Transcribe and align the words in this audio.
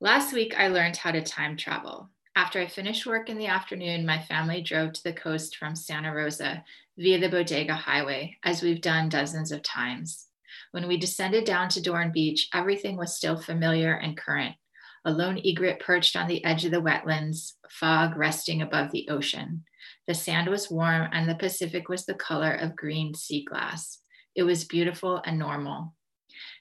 Last 0.00 0.32
week, 0.32 0.54
I 0.56 0.68
learned 0.68 0.96
how 0.96 1.10
to 1.10 1.20
time 1.20 1.56
travel. 1.56 2.08
After 2.36 2.60
I 2.60 2.68
finished 2.68 3.04
work 3.04 3.28
in 3.28 3.36
the 3.36 3.48
afternoon, 3.48 4.06
my 4.06 4.20
family 4.22 4.62
drove 4.62 4.92
to 4.92 5.02
the 5.02 5.12
coast 5.12 5.56
from 5.56 5.74
Santa 5.74 6.14
Rosa 6.14 6.62
via 6.96 7.18
the 7.18 7.28
Bodega 7.28 7.74
Highway, 7.74 8.36
as 8.44 8.62
we've 8.62 8.80
done 8.80 9.08
dozens 9.08 9.50
of 9.50 9.60
times. 9.64 10.26
When 10.70 10.86
we 10.86 10.98
descended 10.98 11.44
down 11.44 11.68
to 11.70 11.82
Doran 11.82 12.12
Beach, 12.12 12.48
everything 12.54 12.96
was 12.96 13.16
still 13.16 13.42
familiar 13.42 13.94
and 13.94 14.16
current. 14.16 14.54
A 15.04 15.10
lone 15.10 15.40
egret 15.44 15.80
perched 15.80 16.14
on 16.14 16.28
the 16.28 16.44
edge 16.44 16.64
of 16.64 16.70
the 16.70 16.80
wetlands, 16.80 17.54
fog 17.68 18.16
resting 18.16 18.62
above 18.62 18.92
the 18.92 19.08
ocean. 19.08 19.64
The 20.06 20.14
sand 20.14 20.48
was 20.48 20.70
warm 20.70 21.08
and 21.10 21.28
the 21.28 21.34
Pacific 21.34 21.88
was 21.88 22.06
the 22.06 22.14
color 22.14 22.52
of 22.52 22.76
green 22.76 23.14
sea 23.14 23.44
glass. 23.44 23.98
It 24.36 24.44
was 24.44 24.64
beautiful 24.64 25.20
and 25.24 25.40
normal. 25.40 25.94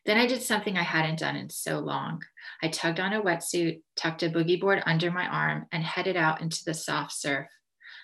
Then 0.06 0.18
I 0.18 0.26
did 0.26 0.42
something 0.42 0.78
I 0.78 0.84
hadn't 0.84 1.20
done 1.20 1.36
in 1.36 1.50
so 1.50 1.80
long. 1.80 2.24
I 2.62 2.70
tugged 2.70 3.00
on 3.00 3.14
a 3.14 3.22
wetsuit, 3.22 3.82
tucked 3.96 4.24
a 4.24 4.30
boogie 4.30 4.60
board 4.60 4.82
under 4.86 5.12
my 5.12 5.28
arm, 5.28 5.68
and 5.72 5.84
headed 5.84 6.16
out 6.16 6.42
into 6.42 6.64
the 6.66 6.74
soft 6.74 7.14
surf. 7.14 7.48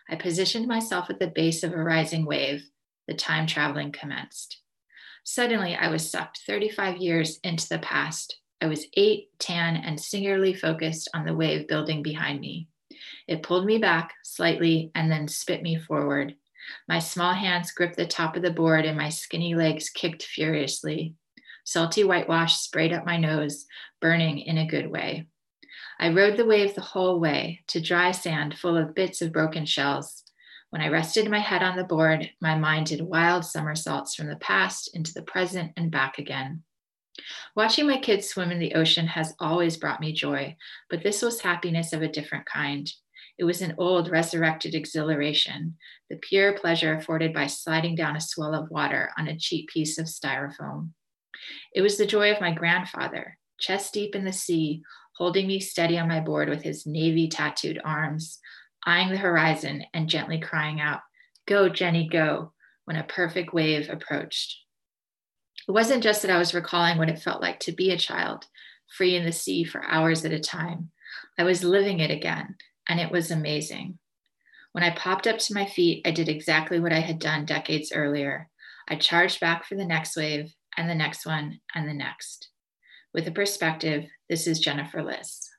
I 0.10 0.16
positioned 0.16 0.68
myself 0.68 1.10
at 1.10 1.20
the 1.20 1.28
base 1.28 1.64
of 1.64 1.74
a 1.74 1.78
rising 1.78 2.26
wave. 2.26 2.64
The 3.08 3.14
time 3.14 3.48
traveling 3.48 3.92
commenced. 3.92 4.62
Suddenly, 5.24 5.76
I 5.76 5.90
was 5.90 6.10
sucked 6.10 6.42
35 6.46 6.98
years 6.98 7.40
into 7.44 7.68
the 7.70 7.80
past. 7.80 8.38
I 8.62 8.68
was 8.68 8.88
eight, 8.96 9.30
tan, 9.40 9.76
and 9.78 10.00
singularly 10.00 10.54
focused 10.54 11.10
on 11.14 11.26
the 11.26 11.36
wave 11.36 11.68
building 11.68 12.04
behind 12.04 12.40
me. 12.40 12.68
It 13.28 13.44
pulled 13.44 13.66
me 13.66 13.78
back 13.78 14.14
slightly 14.24 14.92
and 14.96 15.12
then 15.12 15.28
spit 15.28 15.62
me 15.62 15.78
forward. 15.78 16.36
My 16.88 17.00
small 17.00 17.34
hands 17.34 17.72
gripped 17.72 17.98
the 17.98 18.06
top 18.06 18.36
of 18.36 18.42
the 18.42 18.52
board 18.52 18.86
and 18.86 18.98
my 18.98 19.10
skinny 19.10 19.56
legs 19.56 19.90
kicked 19.90 20.24
furiously. 20.24 21.16
Salty 21.64 22.04
whitewash 22.04 22.58
sprayed 22.58 22.94
up 22.94 23.06
my 23.06 23.18
nose, 23.18 23.66
burning 24.02 24.40
in 24.40 24.58
a 24.58 24.68
good 24.68 24.90
way. 24.92 25.28
I 26.00 26.10
rode 26.10 26.38
the 26.38 26.46
wave 26.46 26.76
the 26.76 26.82
whole 26.82 27.20
way 27.20 27.62
to 27.68 27.80
dry 27.80 28.12
sand 28.12 28.58
full 28.58 28.78
of 28.78 28.96
bits 28.96 29.22
of 29.22 29.32
broken 29.32 29.66
shells. 29.66 30.24
When 30.72 30.82
I 30.82 30.90
rested 30.90 31.30
my 31.30 31.40
head 31.40 31.62
on 31.62 31.78
the 31.78 31.84
board, 31.84 32.32
my 32.42 32.56
mind 32.56 32.88
did 32.88 33.02
wild 33.02 33.46
somersaults 33.46 34.16
from 34.16 34.28
the 34.28 34.36
past 34.38 34.90
into 34.96 35.14
the 35.14 35.22
present 35.22 35.72
and 35.78 35.92
back 35.92 36.18
again. 36.18 36.64
Watching 37.56 37.86
my 37.86 38.00
kids 38.00 38.28
swim 38.28 38.52
in 38.52 38.60
the 38.60 38.74
ocean 38.74 39.06
has 39.08 39.36
always 39.40 39.78
brought 39.78 40.02
me 40.02 40.14
joy, 40.14 40.58
but 40.90 41.04
this 41.04 41.22
was 41.22 41.42
happiness 41.42 41.94
of 41.94 42.02
a 42.02 42.08
different 42.08 42.46
kind. 42.46 42.92
It 43.38 43.44
was 43.44 43.62
an 43.62 43.76
old 43.78 44.10
resurrected 44.10 44.76
exhilaration, 44.76 45.78
the 46.10 46.18
pure 46.18 46.54
pleasure 46.54 46.94
afforded 46.96 47.34
by 47.34 47.48
sliding 47.48 47.96
down 47.96 48.16
a 48.16 48.22
swell 48.22 48.54
of 48.54 48.70
water 48.70 49.12
on 49.18 49.28
a 49.28 49.38
cheap 49.38 49.70
piece 49.70 49.98
of 49.98 50.08
styrofoam. 50.08 50.90
It 51.74 51.82
was 51.82 51.98
the 51.98 52.06
joy 52.06 52.32
of 52.32 52.42
my 52.42 52.52
grandfather, 52.52 53.38
chest 53.60 53.94
deep 53.94 54.16
in 54.16 54.26
the 54.26 54.34
sea, 54.34 54.84
holding 55.18 55.48
me 55.48 55.60
steady 55.60 55.98
on 55.98 56.08
my 56.08 56.20
board 56.20 56.50
with 56.50 56.64
his 56.64 56.86
navy 56.86 57.28
tattooed 57.28 57.80
arms, 57.84 58.40
eyeing 58.86 59.10
the 59.10 59.18
horizon 59.18 59.84
and 59.94 60.10
gently 60.10 60.40
crying 60.40 60.80
out, 60.80 61.02
Go, 61.46 61.70
Jenny, 61.70 62.08
go, 62.08 62.54
when 62.86 62.98
a 62.98 63.04
perfect 63.04 63.54
wave 63.54 63.90
approached. 63.90 64.58
It 65.68 65.72
wasn't 65.72 66.04
just 66.04 66.22
that 66.22 66.32
I 66.32 66.38
was 66.38 66.54
recalling 66.54 66.98
what 66.98 67.10
it 67.10 67.20
felt 67.20 67.42
like 67.42 67.60
to 67.62 67.72
be 67.72 67.92
a 67.92 67.98
child, 67.98 68.48
free 68.98 69.16
in 69.16 69.26
the 69.26 69.32
sea 69.32 69.64
for 69.64 69.84
hours 69.86 70.26
at 70.26 70.32
a 70.32 70.40
time. 70.40 70.92
I 71.38 71.44
was 71.44 71.64
living 71.64 72.00
it 72.00 72.12
again, 72.12 72.56
and 72.88 73.00
it 73.00 73.12
was 73.12 73.32
amazing. 73.32 73.98
When 74.74 74.84
I 74.84 74.90
popped 74.92 75.28
up 75.28 75.38
to 75.38 75.54
my 75.54 75.66
feet, 75.66 76.06
I 76.06 76.12
did 76.12 76.28
exactly 76.28 76.80
what 76.80 76.94
I 76.94 77.00
had 77.00 77.20
done 77.20 77.46
decades 77.46 77.92
earlier. 77.94 78.50
I 78.88 78.96
charged 78.96 79.40
back 79.40 79.66
for 79.66 79.76
the 79.76 79.86
next 79.86 80.18
wave 80.18 80.54
and 80.78 80.90
the 80.90 80.96
next 80.96 81.26
one 81.26 81.60
and 81.76 81.88
the 81.88 81.94
next. 81.94 82.50
With 83.14 83.28
a 83.28 83.32
perspective, 83.32 84.06
this 84.30 84.48
is 84.48 84.60
Jennifer 84.60 85.04
Liss. 85.04 85.52